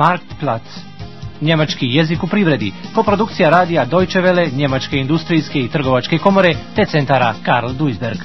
Marktplatz. 0.00 0.78
Njemački 1.40 1.86
jezik 1.86 2.22
u 2.24 2.26
privredi, 2.26 2.72
koprodukcija 2.94 3.50
radija 3.50 3.84
Deutsche 3.84 4.20
Welle, 4.20 4.56
Njemačke 4.56 4.96
industrijske 4.96 5.60
i 5.60 5.68
trgovačke 5.68 6.18
komore 6.18 6.54
te 6.76 6.84
centara 6.84 7.34
Karl 7.44 7.72
Duisberg. 7.72 8.18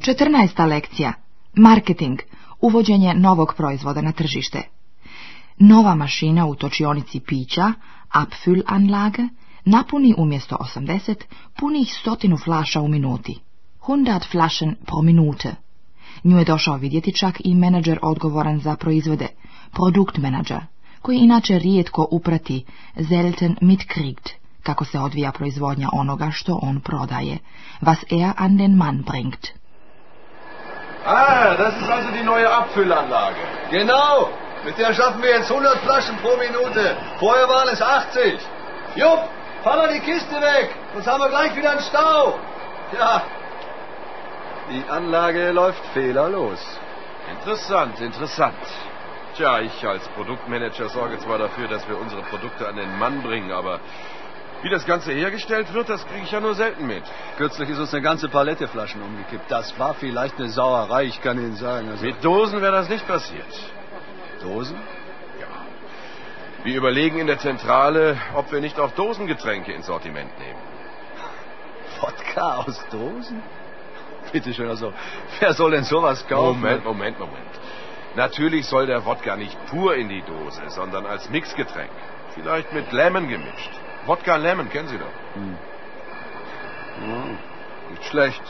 Četrnaesta 0.00 0.64
lekcija. 0.64 1.12
Marketing. 1.56 2.18
Uvođenje 2.60 3.14
novog 3.14 3.54
proizvoda 3.56 4.02
na 4.02 4.12
tržište. 4.12 4.62
Nova 5.58 5.94
mašina 5.94 6.46
u 6.46 6.54
točionici 6.54 7.20
pića, 7.20 7.72
Abfüllanlage, 8.14 9.28
napuni 9.64 10.14
umjesto 10.18 10.56
80 10.76 11.14
punih 11.58 11.94
stotinu 12.00 12.36
flaša 12.36 12.80
u 12.80 12.88
minuti. 12.88 13.51
100 13.82 14.20
Flaschen 14.30 14.76
pro 14.86 15.02
Minute. 15.02 15.54
Nju 16.24 16.38
je 16.38 16.44
došao 16.44 16.76
vidjeti 16.76 17.16
čak 17.16 17.34
i 17.44 17.54
menadžer 17.54 17.98
odgovoran 18.02 18.60
za 18.60 18.76
proizvode, 18.76 19.28
produktmenadžer, 19.72 20.60
koji 21.02 21.18
inače 21.18 21.58
rijetko 21.58 22.08
uprati 22.10 22.64
selten 23.08 23.56
mitkriegt, 23.60 24.30
kako 24.62 24.84
se 24.84 24.98
odvija 24.98 25.32
proizvodnja 25.32 25.88
onoga 25.92 26.30
što 26.30 26.58
on 26.62 26.80
prodaje, 26.80 27.38
was 27.80 27.98
er 28.10 28.32
an 28.36 28.56
den 28.56 28.76
Mann 28.76 29.02
bringt. 29.02 29.48
Ah, 31.06 31.56
das 31.58 31.74
ist 31.82 31.90
also 31.90 32.10
die 32.10 32.24
neue 32.24 32.46
Abfüllanlage. 32.46 33.42
Genau, 33.70 34.28
mit 34.64 34.78
der 34.78 34.94
schaffen 34.94 35.22
wir 35.22 35.30
jetzt 35.30 35.50
100 35.50 35.78
Flaschen 35.84 36.16
pro 36.22 36.36
Minute. 36.36 36.96
Vorher 37.20 37.48
waren 37.48 37.68
es 37.72 37.80
80. 37.80 38.40
Jupp, 38.96 39.20
fahr 39.64 39.76
mal 39.76 39.92
die 39.94 40.00
Kiste 40.00 40.36
weg, 40.40 40.66
sonst 40.94 41.06
haben 41.06 41.20
wir 41.24 41.28
gleich 41.28 41.56
wieder 41.56 41.70
einen 41.70 41.82
Stau. 41.90 42.38
Ja, 42.98 43.22
die 44.72 44.88
Anlage 44.88 45.50
läuft 45.50 45.84
fehlerlos. 45.92 46.60
Interessant, 47.30 48.00
interessant. 48.00 48.56
Tja, 49.36 49.60
ich 49.60 49.86
als 49.86 50.06
Produktmanager 50.08 50.88
sorge 50.88 51.18
zwar 51.18 51.38
dafür, 51.38 51.68
dass 51.68 51.88
wir 51.88 51.98
unsere 51.98 52.22
Produkte 52.22 52.68
an 52.68 52.76
den 52.76 52.98
Mann 52.98 53.22
bringen, 53.22 53.50
aber 53.52 53.80
wie 54.62 54.70
das 54.70 54.86
Ganze 54.86 55.12
hergestellt 55.12 55.72
wird, 55.72 55.88
das 55.88 56.06
kriege 56.06 56.22
ich 56.24 56.30
ja 56.30 56.40
nur 56.40 56.54
selten 56.54 56.86
mit. 56.86 57.02
Kürzlich 57.36 57.68
ist 57.68 57.78
uns 57.78 57.92
eine 57.92 58.02
ganze 58.02 58.28
Palette 58.28 58.68
Flaschen 58.68 59.02
umgekippt. 59.02 59.50
Das 59.50 59.76
war 59.78 59.94
vielleicht 59.94 60.38
eine 60.38 60.50
Sauerei, 60.50 61.04
ich 61.04 61.20
kann 61.20 61.38
Ihnen 61.38 61.56
sagen. 61.56 61.88
Also 61.90 62.04
mit 62.04 62.22
Dosen 62.24 62.60
wäre 62.60 62.72
das 62.72 62.88
nicht 62.88 63.06
passiert. 63.06 63.46
Dosen? 64.40 64.76
Ja. 65.40 65.46
Wir 66.64 66.76
überlegen 66.76 67.18
in 67.18 67.26
der 67.26 67.38
Zentrale, 67.38 68.16
ob 68.34 68.52
wir 68.52 68.60
nicht 68.60 68.78
auch 68.78 68.92
Dosengetränke 68.92 69.72
ins 69.72 69.86
Sortiment 69.86 70.38
nehmen. 70.38 70.60
Wodka 72.00 72.56
aus 72.56 72.84
Dosen? 72.90 73.42
Bitte 74.32 74.54
schön, 74.54 74.68
also, 74.68 74.92
wer 75.40 75.54
soll 75.54 75.70
denn 75.70 75.84
sowas 75.84 76.26
kaufen? 76.26 76.60
Moment, 76.60 76.84
Moment, 76.84 77.18
Moment. 77.18 77.52
Natürlich 78.16 78.66
soll 78.66 78.86
der 78.86 79.04
Wodka 79.04 79.36
nicht 79.36 79.56
pur 79.66 79.94
in 79.94 80.08
die 80.08 80.22
Dose, 80.22 80.62
sondern 80.68 81.06
als 81.06 81.30
Mixgetränk. 81.30 81.90
Vielleicht 82.34 82.72
mit 82.72 82.92
Lemon 82.92 83.28
gemischt. 83.28 83.70
Wodka 84.06 84.36
Lemon, 84.36 84.68
kennen 84.68 84.88
Sie 84.88 84.98
doch. 84.98 85.16
Hm. 85.34 85.56
Hm, 87.00 87.38
nicht 87.90 88.04
schlecht. 88.04 88.42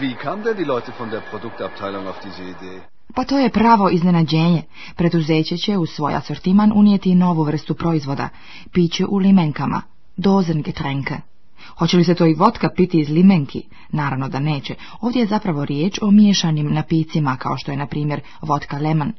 Wie 0.00 0.14
kamen 0.14 0.42
denn 0.44 0.56
die 0.56 0.64
Leute 0.64 0.92
von 0.92 1.10
der 1.10 1.20
Produktabteilung 1.20 2.06
auf 2.06 2.18
diese 2.20 2.42
Idee? 2.42 2.80
Pa 3.14 3.24
to 3.24 3.38
je 3.38 3.50
pravo 3.50 3.90
iznenađenje. 3.90 4.62
Preduzeće 4.96 5.56
će 5.56 5.76
u 5.78 5.86
svoj 5.86 6.14
asortiman 6.14 6.72
unijeti 6.74 7.14
novu 7.14 7.42
vrstu 7.42 7.74
proizvoda, 7.74 8.28
piće 8.72 9.06
u 9.06 9.16
limenkama, 9.16 9.82
dozengetränke. 10.16 11.31
Hoće 11.78 11.96
li 11.96 12.04
se 12.04 12.14
to 12.14 12.26
i 12.26 12.34
vodka 12.34 12.68
piti 12.76 13.00
iz 13.00 13.08
limenki? 13.08 13.62
Naravno 13.90 14.28
da 14.28 14.40
neće. 14.40 14.74
Ovdje 15.00 15.20
je 15.20 15.26
zapravo 15.26 15.64
riječ 15.64 15.98
o 16.02 16.10
miješanim 16.10 16.72
napicima, 16.72 17.36
kao 17.36 17.56
što 17.56 17.70
je, 17.70 17.76
na 17.76 17.86
primjer, 17.86 18.20
vodka 18.42 18.78
lemon. 18.78 19.12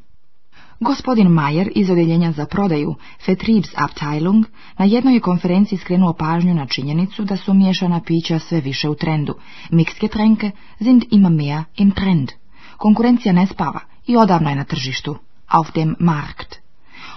Gospodin 0.79 1.27
Majer 1.27 1.71
iz 1.75 1.89
odjeljenja 1.89 2.31
za 2.31 2.45
prodaju 2.45 2.95
Vertriebsabteilung 3.27 4.45
na 4.77 4.85
jednoj 4.85 5.19
konferenciji 5.19 5.79
skrenuo 5.79 6.13
pažnju 6.13 6.53
na 6.53 6.65
činjenicu 6.65 7.23
da 7.23 7.37
su 7.37 7.53
miješana 7.53 8.01
pića 8.01 8.39
sve 8.39 8.61
više 8.61 8.89
u 8.89 8.95
trendu. 8.95 9.35
Mixgetränke 9.69 10.51
sind 10.77 11.03
immer 11.11 11.31
mehr 11.31 11.63
im 11.77 11.91
Trend. 11.91 12.31
Konkurencija 12.77 13.33
ne 13.33 13.47
spava 13.47 13.79
i 14.07 14.17
odavno 14.17 14.49
je 14.49 14.55
na 14.55 14.63
tržištu. 14.63 15.15
Auf 15.47 15.73
dem 15.73 15.95
Markt. 15.99 16.55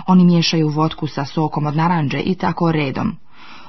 Oni 0.06 0.24
miješaju 0.24 0.68
vodku 0.68 1.06
sa 1.06 1.24
sokom 1.24 1.66
od 1.66 1.76
naranđe 1.76 2.20
i 2.20 2.34
tako 2.34 2.72
redom. 2.72 3.16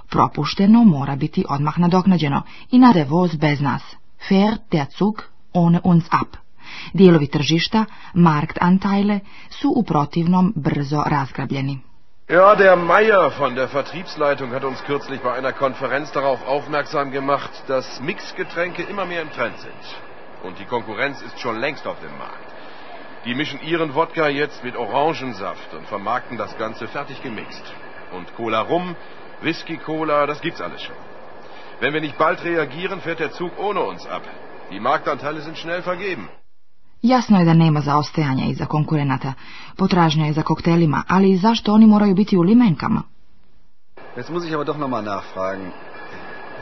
Propušteno 0.09 0.83
mora 0.83 1.15
biti 1.15 1.45
odmah 1.49 1.79
nadoknađeno 1.79 2.41
i 2.71 2.79
nade 2.79 3.03
voz 3.03 3.35
bez 3.35 3.61
nas. 3.61 3.81
Fährt 4.29 4.59
der 4.71 4.85
Zug 4.97 5.23
ohne 5.53 5.79
uns 5.83 6.05
ab. 6.11 6.27
Dijelovi 6.93 7.27
tržišta, 7.27 7.85
Marktanteile, 8.13 9.19
su 9.49 9.73
u 9.75 9.83
protivnom 9.83 10.53
brzo 10.55 11.03
razgrabljeni. 11.05 11.79
Ja, 12.29 12.55
der 12.55 12.77
Meier 12.77 13.31
von 13.39 13.55
der 13.55 13.69
Vertriebsleitung 13.69 14.51
hat 14.51 14.63
uns 14.63 14.81
kürzlich 14.87 15.21
bei 15.21 15.37
einer 15.37 15.53
Konferenz 15.53 16.11
darauf 16.11 16.39
aufmerksam 16.47 17.11
gemacht, 17.11 17.51
dass 17.67 18.01
Mixgetränke 18.01 18.83
immer 18.83 19.05
mehr 19.05 19.21
im 19.21 19.31
Trend 19.31 19.59
sind. 19.59 19.83
Und 20.43 20.59
die 20.59 20.65
Konkurrenz 20.65 21.21
ist 21.21 21.39
schon 21.39 21.59
längst 21.59 21.87
auf 21.87 21.99
dem 21.99 22.17
Markt. 22.17 22.47
Die 23.25 23.35
mischen 23.35 23.61
ihren 23.61 23.93
Wodka 23.93 24.27
jetzt 24.27 24.63
mit 24.63 24.75
Orangensaft 24.75 25.73
und 25.73 25.87
vermarkten 25.87 26.37
das 26.37 26.57
Ganze 26.57 26.87
fertig 26.87 27.21
gemixt. 27.23 27.63
Und 28.11 28.35
Cola 28.35 28.61
Rum 28.61 28.95
Whisky, 29.41 29.77
Cola, 29.85 30.25
das 30.25 30.41
gibt's 30.41 30.61
alles 30.61 30.81
schon. 30.81 30.95
Wenn 31.79 31.93
wir 31.93 32.01
nicht 32.01 32.17
bald 32.17 32.43
reagieren, 32.43 33.01
fährt 33.01 33.19
der 33.19 33.31
Zug 33.31 33.59
ohne 33.59 33.81
uns 33.81 34.05
ab. 34.05 34.23
Die 34.71 34.79
Marktanteile 34.79 35.41
sind 35.41 35.57
schnell 35.57 35.81
vergeben. 35.81 36.27
Jasno 37.01 37.39
je 37.39 37.45
da 37.45 37.53
nema 37.53 37.81
zaostajanja 37.81 38.45
iza 38.45 38.65
konkurenata. 38.65 39.33
Potražnja 39.77 40.25
je 40.25 40.33
za 40.33 40.41
koktelima, 40.41 41.03
ali 41.07 41.37
zašto 41.37 41.73
oni 41.73 41.85
moraju 41.85 42.15
biti 42.15 42.37
u 42.37 42.41
limenkama? 42.41 43.01
Jetzt 44.17 44.29
muss 44.29 44.45
ich 44.45 44.53
aber 44.53 44.65
doch 44.65 44.77
nochmal 44.77 45.03
nachfragen. 45.03 45.71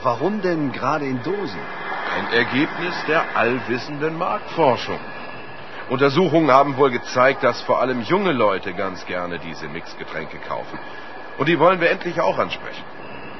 Warum 0.04 0.42
denn 0.42 0.72
gerade 0.72 1.06
in 1.06 1.20
Dosen? 1.24 1.60
Ein 2.18 2.26
Ergebnis 2.34 2.96
der 3.08 3.24
allwissenden 3.36 4.18
Marktforschung. 4.18 5.00
Untersuchungen 5.90 6.52
haben 6.52 6.78
wohl 6.78 6.92
gezeigt, 6.92 7.44
dass 7.44 7.62
vor 7.62 7.82
allem 7.82 8.02
junge 8.02 8.32
Leute 8.32 8.74
ganz 8.74 9.06
gerne 9.06 9.40
diese 9.40 9.68
Mixgetränke 9.68 10.38
kaufen. 10.48 10.80
Und 11.38 11.48
die 11.48 11.60
wollen 11.60 11.82
wir 11.82 11.90
endlich 11.90 12.20
auch 12.22 12.38
ansprechen. 12.38 12.84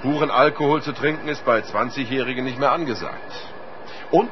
Puren 0.02 0.30
Alkohol 0.30 0.82
zu 0.82 0.92
trinken 0.92 1.28
ist 1.28 1.46
bei 1.46 1.60
20-Jährigen 1.60 2.44
nicht 2.44 2.60
mehr 2.60 2.72
angesagt. 2.72 3.32
Und 4.12 4.32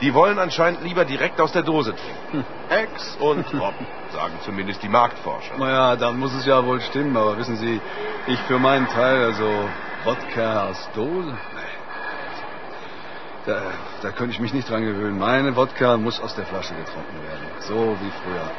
die 0.00 0.14
wollen 0.14 0.38
anscheinend 0.38 0.82
lieber 0.82 1.04
direkt 1.04 1.40
aus 1.40 1.52
der 1.52 1.62
Dose 1.62 1.94
trinken. 1.94 2.32
Hm. 2.32 2.44
Ex 2.70 3.16
und 3.20 3.52
Hop, 3.60 3.74
sagen 4.12 4.34
zumindest 4.44 4.82
die 4.82 4.88
Marktforscher. 4.88 5.56
Naja, 5.58 5.96
dann 5.96 6.18
muss 6.18 6.32
es 6.34 6.46
ja 6.46 6.64
wohl 6.64 6.80
stimmen, 6.80 7.16
aber 7.16 7.36
wissen 7.38 7.56
Sie, 7.56 7.80
ich 8.26 8.38
für 8.40 8.58
meinen 8.58 8.86
Teil, 8.88 9.24
also 9.24 9.68
Wodka 10.04 10.68
aus 10.68 10.88
Dose, 10.94 11.36
da, 13.46 13.62
da 14.02 14.10
könnte 14.12 14.32
ich 14.32 14.40
mich 14.40 14.54
nicht 14.54 14.68
dran 14.70 14.84
gewöhnen. 14.84 15.18
Meine 15.18 15.56
Wodka 15.56 15.96
muss 15.96 16.20
aus 16.20 16.34
der 16.34 16.46
Flasche 16.46 16.74
getrunken 16.74 17.22
werden, 17.22 17.46
so 17.60 17.96
wie 18.00 18.10
früher. 18.22 18.50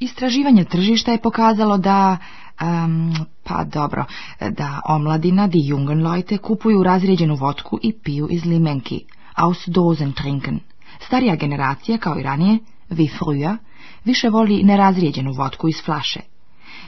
Istraživanje 0.00 0.64
tržišta 0.64 1.12
je 1.12 1.20
pokazalo 1.20 1.78
da, 1.78 2.16
um, 2.62 3.14
pa 3.44 3.64
dobro, 3.64 4.04
da 4.50 4.80
omladina, 4.88 5.46
di 5.46 5.58
Jungenleute, 5.64 6.38
kupuju 6.38 6.82
razrijeđenu 6.82 7.34
vodku 7.34 7.78
i 7.82 7.92
piju 7.92 8.28
iz 8.30 8.44
limenki, 8.44 9.04
aus 9.34 9.58
Dosen 9.66 10.12
trinken. 10.12 10.60
Starija 11.06 11.36
generacija, 11.36 11.98
kao 11.98 12.18
i 12.18 12.22
ranije, 12.22 12.58
wie 12.90 13.10
früher, 13.18 13.56
više 14.04 14.28
voli 14.28 14.62
nerazrijeđenu 14.62 15.32
vodku 15.32 15.68
iz 15.68 15.82
flaše. 15.84 16.20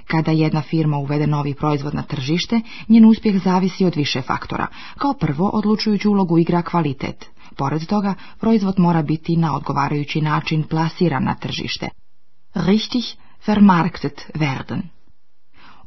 Kada 0.06 0.30
jedna 0.30 0.62
firma 0.62 0.96
uvede 0.98 1.26
novi 1.26 1.54
proizvod 1.54 1.94
na 1.94 2.02
tržište, 2.02 2.60
njen 2.88 3.04
uspjeh 3.04 3.42
zavisi 3.42 3.84
od 3.84 3.96
više 3.96 4.22
faktora. 4.22 4.66
Kao 4.98 5.12
prvo, 5.14 5.50
odlučujuću 5.52 6.10
ulogu 6.10 6.38
igra 6.38 6.62
kvalitet. 6.62 7.26
Pored 7.56 7.86
toga, 7.86 8.14
proizvod 8.40 8.74
mora 8.78 9.02
biti 9.02 9.36
na 9.36 9.56
odgovarajući 9.56 10.20
način 10.20 10.62
plasiran 10.62 11.24
na 11.24 11.34
tržište 11.34 11.88
richtig 12.54 13.16
vermarktet 13.46 14.30
werden. 14.34 14.82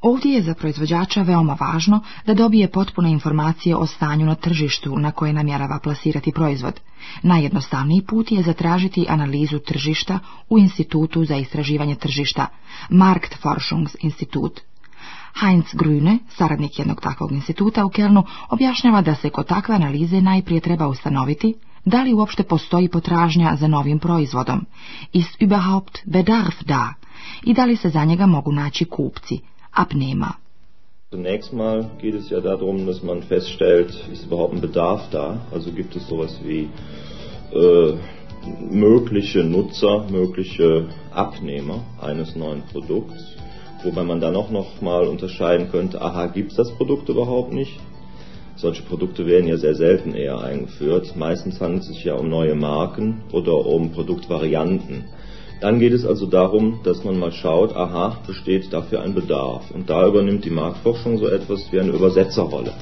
Ovdje 0.01 0.33
je 0.33 0.41
za 0.41 0.53
proizvođača 0.53 1.21
veoma 1.21 1.57
važno 1.59 1.99
da 2.25 2.33
dobije 2.33 2.71
potpune 2.71 3.11
informacije 3.11 3.75
o 3.75 3.85
stanju 3.85 4.25
na 4.25 4.35
tržištu 4.35 4.99
na 4.99 5.11
koje 5.11 5.33
namjerava 5.33 5.79
plasirati 5.79 6.31
proizvod. 6.31 6.79
Najjednostavniji 7.21 8.01
put 8.01 8.31
je 8.31 8.43
zatražiti 8.43 9.05
analizu 9.09 9.59
tržišta 9.59 10.19
u 10.49 10.59
Institutu 10.59 11.25
za 11.25 11.35
istraživanje 11.35 11.95
tržišta, 11.95 12.47
Marktforschungsinstitut. 12.89 14.61
Heinz 15.41 15.65
Grüne, 15.73 16.17
saradnik 16.29 16.79
jednog 16.79 17.01
takvog 17.01 17.31
instituta 17.31 17.85
u 17.85 17.89
Kelnu, 17.89 18.23
objašnjava 18.49 19.01
da 19.01 19.15
se 19.15 19.29
kod 19.29 19.47
takve 19.47 19.75
analize 19.75 20.21
najprije 20.21 20.61
treba 20.61 20.87
ustanoviti 20.87 21.53
da 21.85 22.03
li 22.03 22.13
uopšte 22.13 22.43
postoji 22.43 22.89
potražnja 22.89 23.55
za 23.59 23.67
novim 23.67 23.99
proizvodom, 23.99 24.65
ist 25.13 25.41
überhaupt 25.41 25.99
Bedarf 26.05 26.63
da, 26.65 26.93
i 27.43 27.53
da 27.53 27.65
li 27.65 27.75
se 27.75 27.89
za 27.89 28.05
njega 28.05 28.25
mogu 28.25 28.51
naći 28.51 28.85
kupci, 28.85 29.39
Abnehmer. 29.71 30.29
Zunächst 31.11 31.53
mal 31.53 31.83
geht 32.01 32.15
es 32.15 32.31
ja 32.31 32.39
darum, 32.39 32.85
dass 32.85 33.03
man 33.03 33.21
feststellt, 33.21 33.91
ist 34.13 34.25
überhaupt 34.25 34.53
ein 34.53 34.61
Bedarf 34.61 35.01
da? 35.11 35.37
Also 35.53 35.71
gibt 35.71 35.95
es 35.95 36.07
sowas 36.07 36.39
wie 36.43 36.67
äh, 37.53 37.97
mögliche 38.71 39.43
Nutzer, 39.43 40.05
mögliche 40.11 40.87
Abnehmer 41.13 41.79
eines 42.01 42.35
neuen 42.35 42.61
Produkts, 42.71 43.23
wobei 43.83 44.03
man 44.03 44.19
dann 44.19 44.35
auch 44.35 44.49
noch 44.49 44.81
mal 44.81 45.07
unterscheiden 45.07 45.71
könnte, 45.71 46.01
aha, 46.01 46.25
gibt 46.25 46.51
es 46.51 46.57
das 46.57 46.71
Produkt 46.77 47.09
überhaupt 47.09 47.53
nicht? 47.53 47.79
Solche 48.57 48.83
Produkte 48.83 49.25
werden 49.25 49.47
ja 49.47 49.57
sehr 49.57 49.75
selten 49.75 50.13
eher 50.13 50.39
eingeführt. 50.39 51.15
Meistens 51.15 51.59
handelt 51.59 51.83
es 51.83 51.89
sich 51.89 52.03
ja 52.05 52.15
um 52.15 52.29
neue 52.29 52.55
Marken 52.55 53.21
oder 53.31 53.53
um 53.65 53.91
Produktvarianten. 53.91 55.03
Dann 55.61 55.79
geht 55.79 55.93
es 55.93 56.05
also 56.05 56.25
darum, 56.25 56.79
dass 56.83 57.03
man 57.03 57.19
mal 57.19 57.31
schaut, 57.31 57.75
aha, 57.75 58.17
besteht 58.27 58.71
dafür 58.71 59.01
ein 59.01 59.13
Bedarf. 59.13 59.71
Und 59.71 59.89
da 59.89 60.07
übernimmt 60.07 60.45
die 60.45 60.49
Marktforschung 60.49 61.17
so 61.17 61.27
etwas 61.27 61.71
wie 61.71 61.79
eine 61.79 61.91
Übersetzerrolle. 61.91 62.73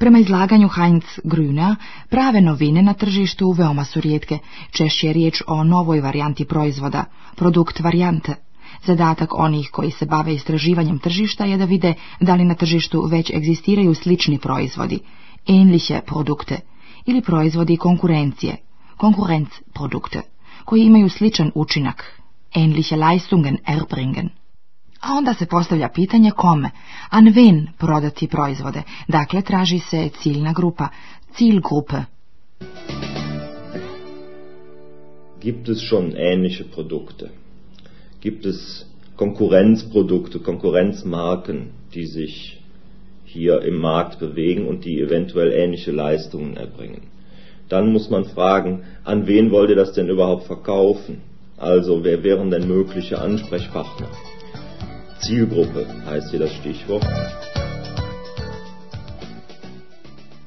Prema 0.00 0.18
izlaganju 0.18 0.68
Heinz 0.76 1.04
Grüna, 1.24 1.76
prave 2.08 2.40
novine 2.40 2.82
na 2.82 2.94
tržištu 2.94 3.52
veoma 3.52 3.84
su 3.84 4.00
rijetke. 4.00 4.38
Češće 4.72 5.06
je 5.06 5.12
riječ 5.12 5.42
o 5.46 5.64
novoj 5.64 6.00
varijanti 6.00 6.44
proizvoda, 6.44 7.04
produkt 7.36 7.80
varijante. 7.80 8.36
Zadatak 8.84 9.34
onih 9.34 9.68
koji 9.72 9.90
se 9.90 10.06
bave 10.06 10.34
istraživanjem 10.34 10.98
tržišta 10.98 11.44
je 11.44 11.56
da 11.56 11.64
vide 11.64 11.94
da 12.20 12.34
li 12.34 12.44
na 12.44 12.54
tržištu 12.54 13.02
već 13.02 13.30
egzistiraju 13.30 13.94
slični 13.94 14.38
proizvodi, 14.38 14.98
ähnliche 15.46 16.00
produkte, 16.00 16.60
ili 17.06 17.20
proizvodi 17.20 17.76
konkurencije, 17.76 18.56
konkurenzprodukte, 18.96 20.22
koji 20.64 20.82
imaju 20.82 21.08
sličan 21.08 21.50
učinak, 21.54 22.20
ähnliche 22.54 22.96
Leistungen 22.96 23.58
erbringen. 23.66 24.28
A 25.00 25.14
onda 25.14 25.34
se 25.34 25.46
postavlja 25.46 25.88
pitanje 25.88 26.30
kome, 26.30 26.70
an 27.10 27.24
wen 27.26 27.66
prodati 27.78 28.26
proizvode. 28.26 28.82
Dakle, 29.08 29.42
traži 29.42 29.78
se 29.78 30.08
ciljna 30.08 30.52
grupa, 30.52 30.88
Zielgruppe. 31.38 32.04
Gibt 35.40 35.68
es 35.68 35.78
schon 35.88 36.12
ähnliche 36.12 36.64
Produkte? 36.74 37.30
Gibt 38.20 38.44
es 38.44 38.86
Konkurrenzprodukte, 39.16 40.40
Konkurrenzmarken, 40.40 41.70
die 41.94 42.04
sich 42.04 42.60
hier 43.24 43.62
im 43.62 43.76
Markt 43.76 44.18
bewegen 44.18 44.66
und 44.66 44.84
die 44.84 45.00
eventuell 45.00 45.52
ähnliche 45.52 45.90
Leistungen 45.90 46.56
erbringen? 46.56 47.02
Dann 47.70 47.92
muss 47.92 48.10
man 48.10 48.26
fragen, 48.26 48.82
an 49.04 49.26
wen 49.26 49.50
wollt 49.50 49.70
ihr 49.70 49.76
das 49.76 49.92
denn 49.92 50.08
überhaupt 50.08 50.44
verkaufen? 50.44 51.22
Also 51.56 52.04
wer 52.04 52.22
wären 52.22 52.50
denn 52.50 52.68
mögliche 52.68 53.18
Ansprechpartner? 53.18 54.08
Zielgruppe 55.20 55.86
heißt 56.04 56.30
hier 56.30 56.40
das 56.40 56.52
Stichwort. 56.54 57.06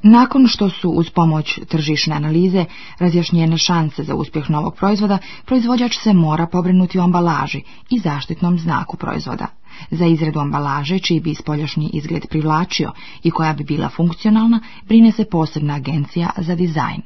Nakon 0.04 0.48
što 0.48 0.70
su 0.70 0.90
uz 0.90 1.10
pomoć 1.10 1.60
tržišne 1.68 2.16
analize 2.16 2.66
razjašnjene 3.00 3.58
šanse 3.58 4.04
za 4.04 4.16
uspjeh 4.16 4.50
novog 4.50 4.76
proizvoda, 4.76 5.18
proizvođač 5.46 5.98
se 5.98 6.14
mora 6.14 6.48
pobrinuti 6.48 7.00
o 7.00 7.04
ambalaži 7.04 7.62
i 7.90 8.00
zaštitnom 8.00 8.60
znaku 8.60 8.98
proizvoda. 8.98 9.48
Za 9.92 10.06
izradu 10.06 10.40
ambalaže, 10.40 11.00
čiji 11.00 11.20
bi 11.20 11.36
spoljašnji 11.36 11.90
izgled 11.94 12.28
privlačio 12.30 12.92
i 13.24 13.32
koja 13.32 13.54
bi 13.54 13.64
bila 13.64 13.90
funkcionalna, 13.90 14.60
brine 14.88 15.12
se 15.12 15.26
posebna 15.26 15.74
agencija 15.74 16.30
za 16.38 16.56
dizajn. 16.56 17.02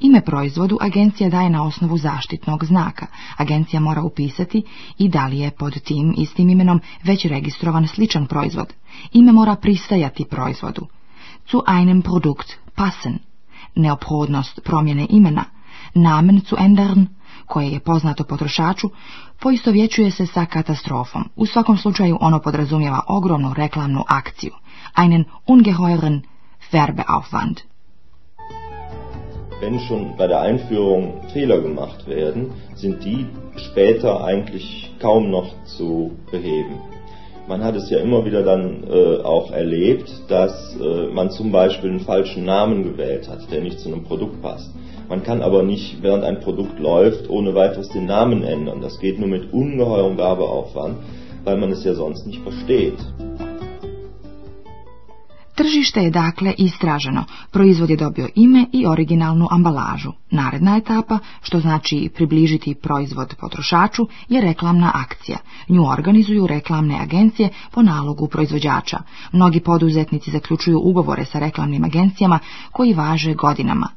Ime 0.00 0.24
proizvodu 0.24 0.78
agencija 0.80 1.30
daje 1.30 1.50
na 1.50 1.64
osnovu 1.64 1.98
zaštitnog 1.98 2.64
znaka. 2.64 3.06
Agencija 3.36 3.80
mora 3.80 4.02
upisati 4.02 4.62
i 4.98 5.08
da 5.08 5.26
li 5.26 5.38
je 5.38 5.50
pod 5.50 5.82
tim 5.82 6.14
istim 6.16 6.50
imenom 6.50 6.80
već 7.04 7.24
registrovan 7.24 7.88
sličan 7.88 8.26
proizvod. 8.26 8.72
Ime 9.12 9.32
mora 9.32 9.56
pristajati 9.56 10.24
proizvodu. 10.24 10.86
Zu 11.50 11.62
einem 11.66 12.02
Produkt 12.02 12.58
passen. 12.74 13.18
Neophodnost 13.74 14.60
promjene 14.64 15.06
imena. 15.10 15.44
Namen 15.94 16.40
zu 16.40 16.56
ändern, 16.58 17.06
koje 17.46 17.68
je 17.68 17.80
poznato 17.80 18.24
potrošaču, 18.24 18.90
poistovjećuje 19.40 20.10
se 20.10 20.26
sa 20.26 20.46
katastrofom. 20.46 21.28
U 21.36 21.46
svakom 21.46 21.78
slučaju 21.78 22.18
ono 22.20 22.38
podrazumijeva 22.38 23.00
ogromnu 23.08 23.54
reklamnu 23.54 24.04
akciju. 24.08 24.52
Einen 24.96 25.24
ungeheuren 25.46 26.22
Werbeaufwand. 26.72 27.60
wenn 29.60 29.78
schon 29.78 30.16
bei 30.16 30.26
der 30.26 30.40
Einführung 30.40 31.28
Fehler 31.32 31.60
gemacht 31.60 32.06
werden, 32.06 32.52
sind 32.74 33.04
die 33.04 33.26
später 33.56 34.24
eigentlich 34.24 34.90
kaum 35.00 35.30
noch 35.30 35.52
zu 35.64 36.12
beheben. 36.30 36.99
Man 37.50 37.64
hat 37.64 37.74
es 37.74 37.90
ja 37.90 37.98
immer 37.98 38.24
wieder 38.24 38.44
dann 38.44 38.84
äh, 38.88 39.22
auch 39.24 39.50
erlebt, 39.50 40.08
dass 40.28 40.76
äh, 40.80 41.12
man 41.12 41.32
zum 41.32 41.50
Beispiel 41.50 41.90
einen 41.90 41.98
falschen 41.98 42.44
Namen 42.44 42.84
gewählt 42.84 43.28
hat, 43.28 43.50
der 43.50 43.60
nicht 43.60 43.80
zu 43.80 43.88
einem 43.88 44.04
Produkt 44.04 44.40
passt. 44.40 44.70
Man 45.08 45.24
kann 45.24 45.42
aber 45.42 45.64
nicht, 45.64 46.00
während 46.00 46.22
ein 46.22 46.38
Produkt 46.38 46.78
läuft, 46.78 47.28
ohne 47.28 47.52
weiteres 47.56 47.88
den 47.88 48.06
Namen 48.06 48.44
ändern. 48.44 48.80
Das 48.80 49.00
geht 49.00 49.18
nur 49.18 49.28
mit 49.28 49.52
ungeheurem 49.52 50.16
Werbeaufwand, 50.16 50.98
weil 51.42 51.56
man 51.56 51.72
es 51.72 51.82
ja 51.82 51.94
sonst 51.94 52.24
nicht 52.24 52.40
versteht. 52.40 52.94
Tržište 55.60 56.00
je 56.00 56.10
dakle 56.10 56.54
istraženo, 56.58 57.24
proizvod 57.50 57.90
je 57.90 57.96
dobio 57.96 58.28
ime 58.34 58.66
i 58.72 58.86
originalnu 58.86 59.46
ambalažu. 59.50 60.12
Naredna 60.30 60.76
etapa, 60.76 61.18
što 61.42 61.60
znači 61.60 62.10
približiti 62.14 62.74
proizvod 62.74 63.34
potrošaču, 63.40 64.06
je 64.28 64.40
reklamna 64.40 64.90
akcija. 64.94 65.38
Nju 65.68 65.84
organizuju 65.84 66.46
reklamne 66.46 67.00
agencije 67.00 67.48
po 67.70 67.82
nalogu 67.82 68.28
proizvođača. 68.28 68.98
Mnogi 69.32 69.60
poduzetnici 69.60 70.30
zaključuju 70.30 70.80
ugovore 70.84 71.24
sa 71.24 71.38
reklamnim 71.38 71.84
agencijama 71.84 72.38
koji 72.72 72.94
važe 72.94 73.34
godinama. 73.34 73.88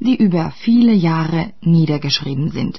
Die 0.00 0.16
über 0.16 0.50
viele 0.66 1.00
Jahre 1.00 1.50
niedergeschrieben 1.62 2.50
sind. 2.50 2.74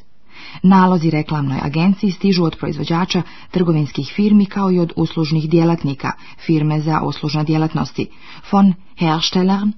Nalozi 0.64 1.10
reklamnoj 1.10 1.60
agenciji 1.64 2.12
stižu 2.12 2.44
od 2.44 2.58
proizvođača 2.60 3.22
trgovinskih 3.52 4.12
firmi 4.16 4.46
kao 4.46 4.72
i 4.72 4.80
od 4.80 4.94
uslužnih 4.96 5.50
djelatnika, 5.50 6.12
firme 6.46 6.82
za 6.82 7.02
uslužne 7.02 7.44
djelatnosti, 7.44 8.08
von 8.52 8.74
Herstellern, 9.00 9.74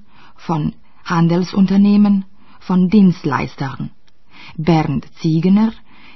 von 0.47 0.71
Handelsunternehmen, 1.03 2.23
von 2.69 2.87
Dienstleistern. 2.87 3.87
Bernd 4.57 5.05
Ziegener 5.21 5.73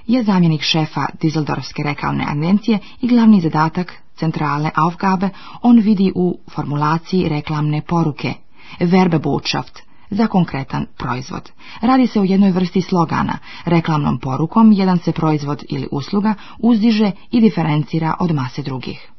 je 0.07 0.23
zamjenik 0.23 0.61
šefa 0.61 1.05
Düsseldorfske 1.21 1.83
reklamne 1.83 2.25
agencije 2.27 2.79
i 3.01 3.07
glavni 3.07 3.41
zadatak 3.41 3.93
centrale 4.15 4.71
Aufgabe. 4.75 5.29
On 5.61 5.79
vidi 5.79 6.11
u 6.15 6.39
formulaciji 6.51 7.29
reklamne 7.29 7.81
poruke, 7.81 8.33
Werbebotschaft, 8.79 9.82
za 10.13 10.27
konkretan 10.27 10.85
proizvod. 10.97 11.51
Radi 11.81 12.07
se 12.07 12.19
o 12.19 12.23
jednoj 12.23 12.51
vrsti 12.51 12.81
slogana. 12.81 13.37
Reklamnom 13.65 14.19
porukom 14.19 14.71
jedan 14.71 14.97
se 14.97 15.11
proizvod 15.11 15.63
ili 15.69 15.87
usluga 15.91 16.33
uzdiže 16.59 17.11
i 17.31 17.41
diferencira 17.41 18.13
od 18.19 18.31
mase 18.31 18.61
drugih. 18.61 19.13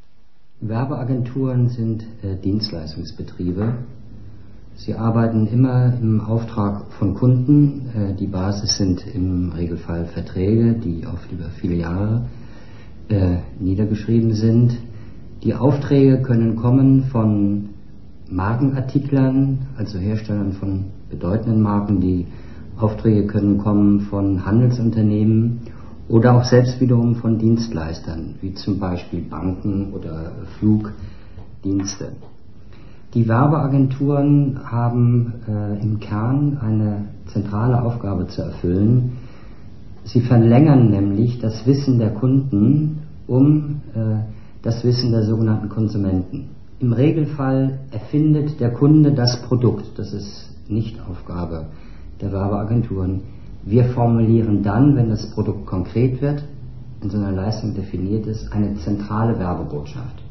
Werbeagenturen 0.60 1.68
sind 1.68 2.02
äh, 2.02 2.36
Dienstleistungsbetriebe. 2.44 3.74
Sie 4.76 4.94
arbeiten 4.94 5.46
immer 5.46 5.92
im 6.00 6.20
Auftrag 6.20 6.92
von 6.98 7.14
Kunden. 7.14 7.90
Äh, 7.94 8.14
die 8.14 8.26
Basis 8.26 8.76
sind 8.76 9.04
im 9.14 9.52
Regelfall 9.52 10.06
Verträge, 10.06 10.74
die 10.74 11.06
oft 11.06 11.30
über 11.32 11.50
viele 11.60 11.74
Jahre 11.74 12.26
äh, 13.08 13.36
niedergeschrieben 13.60 14.32
sind. 14.34 14.78
Die 15.42 15.54
Aufträge 15.54 16.22
können 16.22 16.56
kommen 16.56 17.04
von 17.04 17.73
Markenartiklern, 18.34 19.58
also 19.76 19.98
Herstellern 19.98 20.52
von 20.52 20.86
bedeutenden 21.08 21.62
Marken. 21.62 22.00
Die 22.00 22.26
Aufträge 22.76 23.26
können 23.28 23.58
kommen 23.58 24.00
von 24.00 24.44
Handelsunternehmen 24.44 25.60
oder 26.08 26.34
auch 26.34 26.44
selbst 26.44 26.80
wiederum 26.80 27.14
von 27.16 27.38
Dienstleistern, 27.38 28.34
wie 28.40 28.54
zum 28.54 28.78
Beispiel 28.78 29.20
Banken 29.22 29.92
oder 29.92 30.32
Flugdienste. 30.58 32.12
Die 33.14 33.28
Werbeagenturen 33.28 34.58
haben 34.64 35.34
äh, 35.48 35.80
im 35.80 36.00
Kern 36.00 36.58
eine 36.60 37.04
zentrale 37.32 37.80
Aufgabe 37.80 38.26
zu 38.26 38.42
erfüllen. 38.42 39.12
Sie 40.02 40.20
verlängern 40.20 40.90
nämlich 40.90 41.38
das 41.38 41.64
Wissen 41.66 42.00
der 42.00 42.10
Kunden 42.10 42.98
um 43.28 43.80
äh, 43.94 44.16
das 44.62 44.82
Wissen 44.82 45.12
der 45.12 45.22
sogenannten 45.22 45.68
Konsumenten. 45.68 46.48
Im 46.84 46.92
Regelfall 46.92 47.78
erfindet 47.92 48.60
der 48.60 48.70
Kunde 48.70 49.12
das 49.12 49.40
Produkt. 49.48 49.98
Das 49.98 50.12
ist 50.12 50.50
nicht 50.68 51.00
Aufgabe 51.08 51.68
der 52.20 52.30
Werbeagenturen. 52.30 53.22
Wir 53.62 53.86
formulieren 53.86 54.62
dann, 54.62 54.94
wenn 54.94 55.08
das 55.08 55.30
Produkt 55.30 55.64
konkret 55.64 56.20
wird, 56.20 56.44
in 57.00 57.08
so 57.08 57.16
einer 57.16 57.32
Leistung 57.32 57.72
definiert 57.72 58.26
ist, 58.26 58.52
eine 58.52 58.74
zentrale 58.74 59.38
Werbebotschaft. 59.38 60.22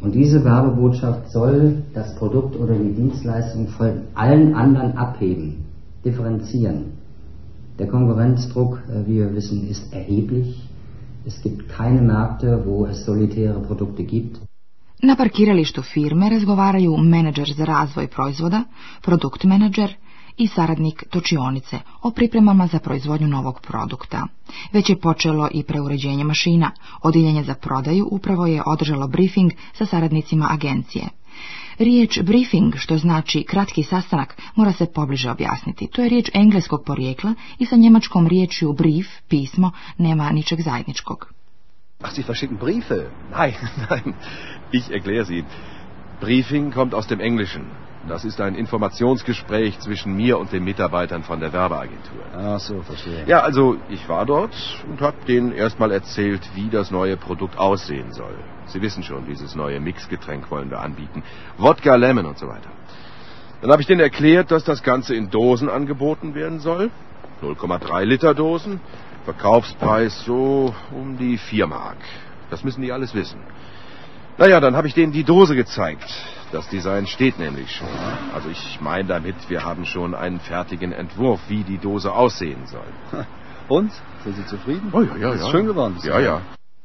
Und 0.00 0.14
diese 0.14 0.44
Werbebotschaft 0.44 1.32
soll 1.32 1.82
das 1.94 2.14
Produkt 2.14 2.54
oder 2.54 2.76
die 2.76 2.94
Dienstleistung 2.94 3.66
von 3.66 4.02
allen 4.14 4.54
anderen 4.54 4.96
abheben, 4.96 5.64
differenzieren. 6.04 6.92
Der 7.80 7.88
Konkurrenzdruck, 7.88 8.82
äh, 8.88 9.04
wie 9.08 9.16
wir 9.16 9.34
wissen, 9.34 9.68
ist 9.68 9.92
erheblich. 9.92 10.62
Es 11.24 11.42
gibt 11.42 11.68
keine 11.68 12.02
Märkte, 12.02 12.62
wo 12.64 12.86
es 12.86 13.04
solitäre 13.04 13.58
Produkte 13.58 14.04
gibt. 14.04 14.45
Na 15.02 15.16
parkiralištu 15.16 15.82
firme 15.82 16.30
razgovaraju 16.30 16.96
menadžer 16.96 17.52
za 17.52 17.64
razvoj 17.64 18.06
proizvoda, 18.06 18.64
produkt 19.02 19.44
menadžer 19.44 19.94
i 20.36 20.46
saradnik 20.46 21.04
točionice 21.10 21.78
o 22.02 22.10
pripremama 22.10 22.66
za 22.66 22.78
proizvodnju 22.78 23.28
novog 23.28 23.60
produkta. 23.60 24.26
Već 24.72 24.90
je 24.90 25.00
počelo 25.00 25.48
i 25.52 25.62
preuređenje 25.62 26.24
mašina. 26.24 26.70
Odiljenje 27.02 27.42
za 27.42 27.54
prodaju 27.54 28.08
upravo 28.10 28.46
je 28.46 28.62
održalo 28.66 29.08
briefing 29.08 29.52
sa 29.72 29.86
saradnicima 29.86 30.46
agencije. 30.50 31.08
Riječ 31.78 32.20
briefing, 32.22 32.76
što 32.76 32.98
znači 32.98 33.42
kratki 33.42 33.82
sastanak, 33.82 34.42
mora 34.54 34.72
se 34.72 34.86
pobliže 34.86 35.30
objasniti. 35.30 35.86
To 35.86 36.02
je 36.02 36.08
riječ 36.08 36.30
engleskog 36.34 36.82
porijekla 36.86 37.34
i 37.58 37.66
sa 37.66 37.76
njemačkom 37.76 38.26
riječju 38.26 38.72
brief, 38.72 39.06
pismo, 39.28 39.70
nema 39.98 40.30
ničeg 40.30 40.60
zajedničkog. 40.60 41.32
Ach, 42.02 42.12
Sie 42.12 42.24
verschicken 42.28 42.58
Briefe? 42.58 43.10
Nein, 43.32 43.54
nein. 43.90 44.14
Ich 44.70 44.90
erkläre 44.90 45.24
Sie. 45.24 45.44
Briefing 46.20 46.72
kommt 46.72 46.94
aus 46.94 47.06
dem 47.06 47.20
Englischen. 47.20 47.66
Das 48.08 48.24
ist 48.24 48.40
ein 48.40 48.54
Informationsgespräch 48.54 49.80
zwischen 49.80 50.14
mir 50.16 50.38
und 50.38 50.52
den 50.52 50.62
Mitarbeitern 50.64 51.24
von 51.24 51.40
der 51.40 51.52
Werbeagentur. 51.52 52.20
Ach 52.36 52.60
so, 52.60 52.80
verstehe. 52.82 53.24
Ja, 53.26 53.40
also 53.40 53.78
ich 53.88 54.08
war 54.08 54.24
dort 54.24 54.54
und 54.88 55.00
habe 55.00 55.16
denen 55.26 55.52
erstmal 55.52 55.90
erzählt, 55.90 56.48
wie 56.54 56.68
das 56.68 56.92
neue 56.92 57.16
Produkt 57.16 57.58
aussehen 57.58 58.12
soll. 58.12 58.34
Sie 58.66 58.80
wissen 58.80 59.02
schon, 59.02 59.26
dieses 59.26 59.56
neue 59.56 59.80
Mixgetränk 59.80 60.50
wollen 60.50 60.70
wir 60.70 60.80
anbieten. 60.80 61.24
Wodka, 61.58 61.96
Lemon 61.96 62.26
und 62.26 62.38
so 62.38 62.46
weiter. 62.46 62.70
Dann 63.60 63.72
habe 63.72 63.82
ich 63.82 63.88
denen 63.88 64.00
erklärt, 64.00 64.50
dass 64.52 64.62
das 64.62 64.82
Ganze 64.82 65.14
in 65.14 65.30
Dosen 65.30 65.68
angeboten 65.68 66.34
werden 66.34 66.60
soll. 66.60 66.90
0,3 67.42 68.04
Liter 68.04 68.34
Dosen. 68.34 68.80
Verkaufspreis 69.24 70.24
so 70.24 70.72
um 70.92 71.18
die 71.18 71.38
4 71.38 71.66
Mark. 71.66 71.98
Das 72.50 72.62
müssen 72.62 72.82
die 72.82 72.92
alles 72.92 73.14
wissen. 73.14 73.40
Naja, 74.38 74.60
dann 74.60 74.76
habe 74.76 74.88
ich 74.88 74.94
denen 74.94 75.12
die 75.12 75.24
Dose 75.24 75.54
gezeigt. 75.56 76.08
Das 76.52 76.68
Design 76.68 77.06
steht 77.06 77.38
nämlich 77.38 77.70
schon. 77.70 77.88
Also 78.34 78.48
ich 78.50 78.80
meine 78.80 79.08
damit, 79.08 79.36
wir 79.48 79.64
haben 79.64 79.84
schon 79.84 80.14
einen 80.14 80.40
fertigen 80.40 80.92
Entwurf, 80.92 81.40
wie 81.48 81.64
die 81.64 81.78
Dose 81.78 82.12
aussehen 82.12 82.66
soll. 82.66 82.92
Und? 83.68 83.90
Sind 84.24 84.36
Sie 84.36 84.46
zufrieden? 84.46 84.90
Oh 84.92 85.02
ja, 85.02 85.16
ja, 85.16 85.32
Ist 85.32 85.44
ja. 85.44 85.50
schön 85.50 85.66
geworden. 85.66 85.96
Ja, 86.04 86.20
ja. 86.20 86.40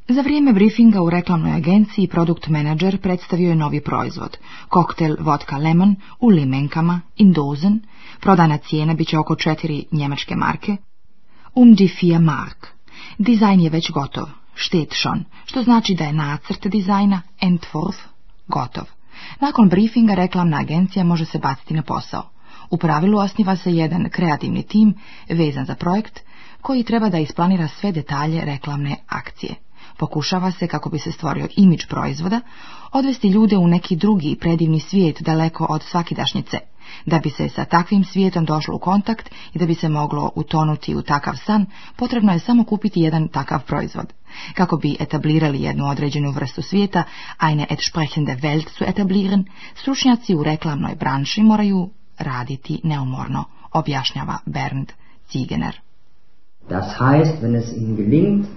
Za 0.08 0.22
vrijeme 0.22 0.54
briefinga 0.54 1.02
u 1.02 1.10
reklamnoj 1.10 1.52
agenciji 1.52 2.08
produkt 2.08 2.48
menadžer 2.48 2.98
predstavio 2.98 3.50
je 3.50 3.56
novi 3.56 3.82
proizvod. 3.82 4.38
Koktel 4.70 5.16
vodka 5.20 5.58
lemon 5.58 5.96
u 6.20 6.30
limenkama, 6.30 7.02
in 7.18 7.34
dozen, 7.34 7.80
prodana 8.20 8.58
cijena 8.58 8.94
bit 8.94 9.08
će 9.08 9.18
oko 9.20 9.36
četiri 9.36 9.86
njemačke 9.92 10.36
marke, 10.36 10.78
um 11.56 11.76
die 11.76 11.90
vier 12.02 12.20
mark. 12.22 12.68
Dizajn 13.18 13.60
je 13.60 13.70
već 13.70 13.92
gotov, 13.92 14.30
steht 14.56 14.94
schon, 14.94 15.24
što 15.46 15.64
znači 15.64 15.96
da 15.96 16.04
je 16.04 16.14
nacrt 16.14 16.68
dizajna, 16.68 17.22
Entwurf, 17.42 17.96
gotov. 18.48 18.86
Nakon 19.40 19.70
briefinga 19.70 20.14
reklamna 20.14 20.58
agencija 20.58 21.04
može 21.04 21.26
se 21.26 21.40
baciti 21.40 21.74
na 21.74 21.82
posao. 21.82 22.30
U 22.70 22.78
pravilu 22.78 23.20
osniva 23.20 23.56
se 23.56 23.74
jedan 23.74 24.10
kreativni 24.10 24.64
tim 24.64 24.94
vezan 25.30 25.66
za 25.66 25.76
projekt 25.76 26.20
koji 26.62 26.84
treba 26.84 27.10
da 27.10 27.20
isplanira 27.20 27.68
sve 27.68 27.92
detalje 27.92 28.46
reklamne 28.46 28.96
akcije. 29.08 29.56
Pokušava 29.98 30.52
se, 30.52 30.68
kako 30.68 30.90
bi 30.90 31.00
se 31.00 31.12
stvorio 31.12 31.48
imidž 31.58 31.86
proizvoda, 31.90 32.42
odvesti 32.92 33.28
ljude 33.28 33.58
u 33.58 33.68
neki 33.68 33.96
drugi 33.96 34.38
predivni 34.40 34.80
svijet 34.80 35.22
daleko 35.22 35.68
od 35.70 35.84
svakidašnjice. 35.84 36.58
Da 37.06 37.20
bi 37.20 37.30
se 37.30 37.50
sa 37.50 37.66
takvim 37.66 38.04
svijetom 38.04 38.46
došlo 38.46 38.76
u 38.76 38.80
kontakt 38.80 39.30
i 39.54 39.60
da 39.60 39.66
bi 39.66 39.76
se 39.76 39.90
moglo 39.90 40.32
utonuti 40.36 40.96
u 40.96 41.02
takav 41.02 41.36
san, 41.46 41.66
potrebno 41.96 42.34
je 42.34 42.40
samo 42.40 42.64
kupiti 42.64 43.02
jedan 43.02 43.28
takav 43.28 43.66
proizvod. 43.66 44.14
Kako 44.54 44.78
bi 44.78 44.98
etablirali 45.00 45.62
jednu 45.62 45.88
određenu 45.88 46.32
vrstu 46.32 46.62
svijeta, 46.62 47.04
eine 47.42 47.66
entsprechende 47.70 48.36
Welt 48.42 48.70
zu 48.78 48.86
etablieren, 48.88 49.46
stručnjaci 49.76 50.36
u 50.36 50.44
reklamnoj 50.44 50.96
branši 50.96 51.44
moraju 51.44 51.90
raditi 52.18 52.82
neumorno, 52.84 53.44
objašnjava 53.72 54.38
Bernd 54.46 54.92
Ziegener. 55.32 55.76
Das 56.70 57.00
heißt, 57.00 57.42
wenn 57.42 57.56
es 57.56 57.74
Ihnen 57.74 57.96
gelingt, 57.96 58.48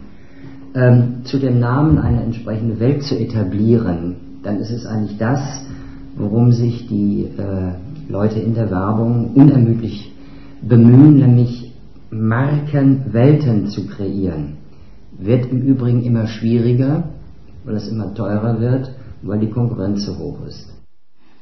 ähm, 0.74 1.24
zu 1.24 1.38
dem 1.38 1.58
Namen 1.58 1.98
eine 1.98 2.22
entsprechende 2.22 2.80
Welt 2.80 3.02
zu 3.02 3.14
etablieren, 3.14 4.16
dann 4.42 4.60
ist 4.60 4.70
es 4.70 4.86
eigentlich 4.86 5.18
das, 5.18 5.40
worum 6.16 6.52
sich 6.52 6.86
die 6.88 7.24
äh, 7.38 7.72
Leute 8.08 8.40
in 8.40 8.54
der 8.54 8.70
Werbung 8.70 9.34
unermüdlich 9.34 10.12
bemühen, 10.62 11.16
nämlich 11.18 11.72
Markenwelten 12.10 13.68
zu 13.68 13.86
kreieren. 13.86 14.56
Wird 15.18 15.50
im 15.50 15.62
Übrigen 15.62 16.02
immer 16.02 16.26
schwieriger, 16.26 17.04
weil 17.64 17.76
es 17.76 17.88
immer 17.88 18.14
teurer 18.14 18.60
wird, 18.60 18.90
weil 19.22 19.40
die 19.40 19.50
Konkurrenz 19.50 20.04
so 20.04 20.18
hoch 20.18 20.46
ist. 20.46 20.74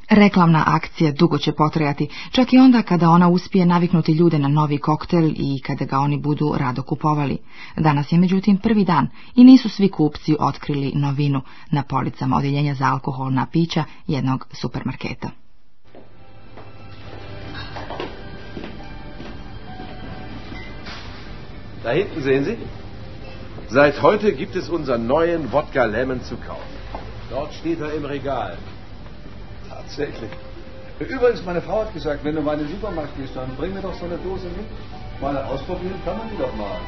Reklamna 0.09 0.65
akcija 0.67 1.13
dugo 1.13 1.39
će 1.39 1.53
potrajati, 1.53 2.09
čak 2.31 2.53
i 2.53 2.59
onda 2.59 2.83
kada 2.83 3.11
ona 3.11 3.29
uspije 3.29 3.67
naviknuti 3.67 4.13
ljude 4.13 4.39
na 4.39 4.49
novi 4.49 4.79
koktel 4.79 5.31
i 5.37 5.61
kada 5.67 5.85
ga 5.85 5.99
oni 5.99 6.19
budu 6.19 6.55
rado 6.59 6.83
kupovali. 6.83 7.39
Danas 7.77 8.13
je 8.13 8.19
međutim 8.19 8.57
prvi 8.57 8.85
dan 8.85 9.09
i 9.37 9.45
nisu 9.45 9.69
svi 9.69 9.89
kupci 9.89 10.37
otkrili 10.41 10.93
novinu 10.95 11.41
na 11.71 11.83
policama 11.83 12.37
odjeljenja 12.37 12.75
za 12.75 12.85
alkoholna 12.85 13.47
pića 13.53 13.85
jednog 14.07 14.47
supermarketa. 14.53 15.42
Da 21.83 21.91
hinten 21.91 22.23
sehen 22.23 22.45
Sie. 22.45 22.59
Seit 23.69 24.03
heute 24.03 24.33
gibt 24.33 24.55
es 24.55 24.69
unseren 24.69 25.07
neuen 25.07 25.51
Wodka 25.53 25.85
Lemon 25.85 26.23
zu 26.23 26.37
kaufen. 26.37 26.63
Dort 27.31 27.55
steht 27.55 27.81
er 27.81 27.93
im 27.95 28.05
Regal. 28.05 28.57
Tatsächlich. 29.69 30.31
Übrigens, 30.99 31.45
meine 31.45 31.63
Frau 31.63 31.81
hat 31.81 31.95
gesagt, 31.95 32.25
wenn 32.25 32.37
du 32.37 32.43
mal 32.43 32.55
in 32.55 32.67
den 32.67 32.69
Supermarkt 32.69 33.17
gehst, 33.17 33.35
dann 33.35 33.57
bring 33.57 33.75
mir 33.75 33.81
doch 33.81 33.95
so 33.95 34.05
eine 34.05 34.19
Dose 34.19 34.47
mit. 34.49 34.67
Mal 35.21 35.37
ausprobieren 35.37 35.95
kann 36.05 36.19
man 36.19 36.29
die 36.31 36.37
doch 36.37 36.55
mal. 36.55 36.79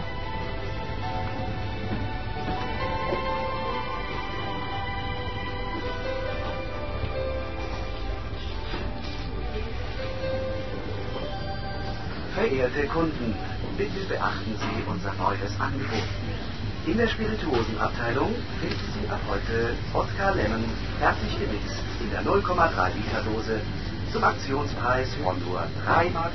Verehrte 12.44 12.86
Kunden, 12.88 13.34
bitte 13.78 14.06
beachten 14.06 14.54
Sie 14.58 14.90
unser 14.90 15.14
neues 15.14 15.58
Angebot. 15.58 16.04
In 16.84 16.98
der 16.98 17.08
Spirituosenabteilung 17.08 18.34
finden 18.60 18.92
Sie 18.92 19.08
ab 19.08 19.20
heute 19.26 19.74
Wodka 19.94 20.28
Lemon 20.32 20.62
fertig 20.98 21.38
gemixt 21.38 21.82
in 22.02 22.10
der 22.10 22.22
0,3 22.22 22.96
Liter 22.96 23.22
Dose 23.22 23.62
zum 24.12 24.24
Aktionspreis 24.24 25.14
von 25.24 25.42
nur 25.42 25.66
3,49 25.86 26.12
Mark. 26.12 26.32